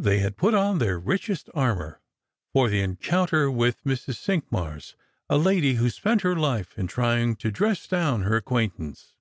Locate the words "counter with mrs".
2.96-4.16